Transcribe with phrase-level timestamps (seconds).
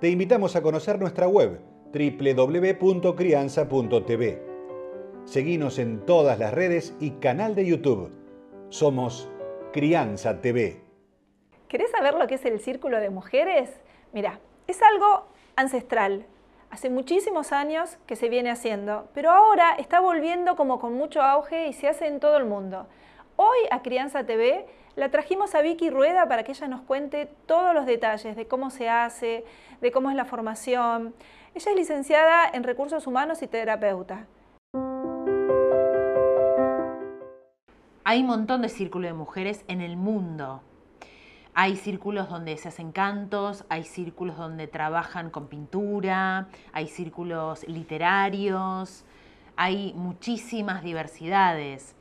[0.00, 1.60] te invitamos a conocer nuestra web
[1.92, 4.42] www.crianza.tv.
[5.24, 8.12] Seguimos en todas las redes y canal de YouTube.
[8.68, 9.28] Somos
[9.72, 10.84] Crianza TV.
[11.66, 13.70] ¿Querés saber lo que es el Círculo de Mujeres?
[14.12, 14.38] Mira,
[14.68, 15.26] es algo
[15.56, 16.26] ancestral.
[16.70, 21.66] Hace muchísimos años que se viene haciendo, pero ahora está volviendo como con mucho auge
[21.66, 22.86] y se hace en todo el mundo.
[23.40, 24.66] Hoy a Crianza TV
[24.96, 28.70] la trajimos a Vicky Rueda para que ella nos cuente todos los detalles de cómo
[28.70, 29.44] se hace,
[29.80, 31.14] de cómo es la formación.
[31.54, 34.26] Ella es licenciada en recursos humanos y terapeuta.
[38.02, 40.60] Hay un montón de círculos de mujeres en el mundo.
[41.54, 49.04] Hay círculos donde se hacen cantos, hay círculos donde trabajan con pintura, hay círculos literarios,
[49.54, 51.94] hay muchísimas diversidades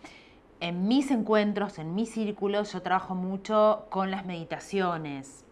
[0.59, 5.45] en mis encuentros, en mis círculos, yo trabajo mucho con las meditaciones.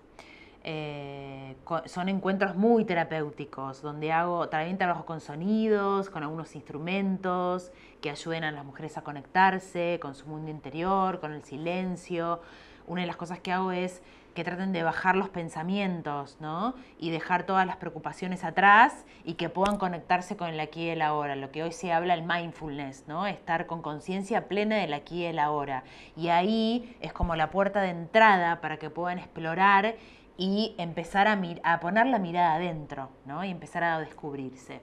[0.67, 8.09] Eh, son encuentros muy terapéuticos, donde hago, también trabajo con sonidos, con algunos instrumentos que
[8.09, 12.41] ayuden a las mujeres a conectarse con su mundo interior, con el silencio.
[12.87, 14.01] Una de las cosas que hago es
[14.35, 16.75] que traten de bajar los pensamientos, ¿no?
[16.99, 21.01] Y dejar todas las preocupaciones atrás y que puedan conectarse con el aquí y el
[21.01, 23.25] ahora, lo que hoy se habla el mindfulness, ¿no?
[23.25, 25.85] Estar con conciencia plena del aquí y el ahora.
[26.17, 29.95] Y ahí es como la puerta de entrada para que puedan explorar
[30.37, 33.43] y empezar a, a poner la mirada adentro, ¿no?
[33.45, 34.81] Y empezar a descubrirse.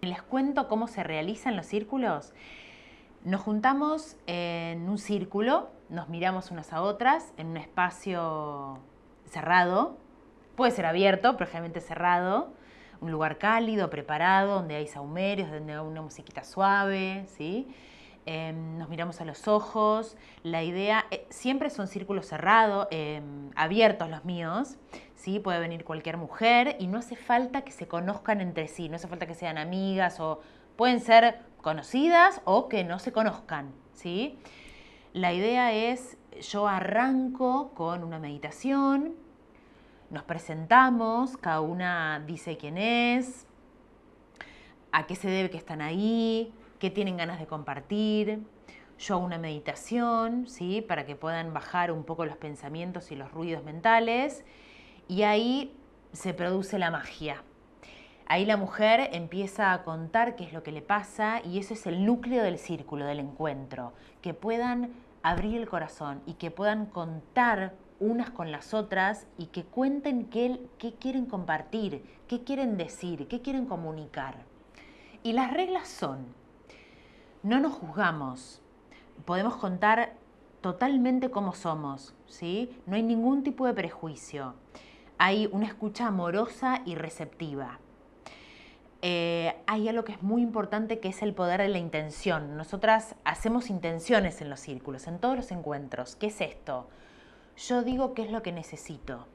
[0.00, 2.32] Les cuento cómo se realizan los círculos.
[3.22, 8.80] Nos juntamos en un círculo, nos miramos unas a otras en un espacio
[9.34, 9.98] cerrado,
[10.56, 12.54] puede ser abierto, pero generalmente cerrado,
[13.00, 17.68] un lugar cálido, preparado, donde hay saumerios, donde hay una musiquita suave, ¿sí?
[18.26, 24.08] Em, nos miramos a los ojos, la idea, eh, siempre son círculos cerrados, em, abiertos
[24.08, 24.78] los míos,
[25.14, 25.40] ¿sí?
[25.40, 29.08] puede venir cualquier mujer y no hace falta que se conozcan entre sí, no hace
[29.08, 30.40] falta que sean amigas o
[30.76, 33.72] pueden ser conocidas o que no se conozcan.
[33.92, 34.38] ¿sí?
[35.12, 36.16] La idea es,
[36.50, 39.14] yo arranco con una meditación,
[40.10, 43.46] nos presentamos, cada una dice quién es,
[44.92, 48.42] a qué se debe que están ahí, qué tienen ganas de compartir.
[48.98, 50.82] Yo hago una meditación, ¿sí?
[50.82, 54.44] Para que puedan bajar un poco los pensamientos y los ruidos mentales.
[55.08, 55.76] Y ahí
[56.12, 57.42] se produce la magia.
[58.26, 61.86] Ahí la mujer empieza a contar qué es lo que le pasa y eso es
[61.86, 63.92] el núcleo del círculo, del encuentro.
[64.22, 69.64] Que puedan abrir el corazón y que puedan contar unas con las otras y que
[69.64, 74.36] cuenten qué, qué quieren compartir, qué quieren decir, qué quieren comunicar.
[75.22, 76.26] Y las reglas son,
[77.42, 78.60] no nos juzgamos,
[79.24, 80.14] podemos contar
[80.60, 82.74] totalmente cómo somos, ¿sí?
[82.86, 84.54] No hay ningún tipo de prejuicio.
[85.18, 87.78] Hay una escucha amorosa y receptiva.
[89.02, 92.56] Eh, hay algo que es muy importante que es el poder de la intención.
[92.56, 96.16] Nosotras hacemos intenciones en los círculos, en todos los encuentros.
[96.16, 96.88] ¿Qué es esto?
[97.56, 99.26] Yo digo qué es lo que necesito,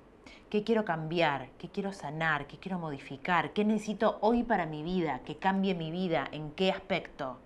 [0.50, 5.22] qué quiero cambiar, qué quiero sanar, qué quiero modificar, qué necesito hoy para mi vida,
[5.26, 7.38] que cambie mi vida, en qué aspecto.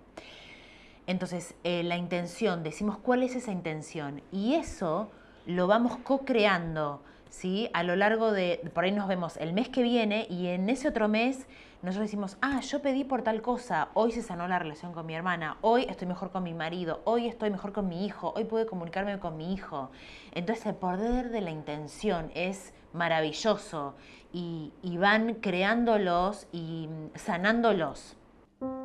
[1.06, 5.10] Entonces, eh, la intención, decimos cuál es esa intención y eso
[5.46, 7.02] lo vamos co-creando,
[7.34, 7.68] ¿sí?
[7.72, 10.86] A lo largo de, por ahí nos vemos el mes que viene y en ese
[10.88, 11.46] otro mes
[11.82, 15.14] nosotros decimos, ah, yo pedí por tal cosa, hoy se sanó la relación con mi
[15.14, 18.66] hermana, hoy estoy mejor con mi marido, hoy estoy mejor con mi hijo, hoy puedo
[18.66, 19.90] comunicarme con mi hijo.
[20.32, 23.96] Entonces el poder de la intención es maravilloso
[24.32, 28.16] y, y van creándolos y sanándolos.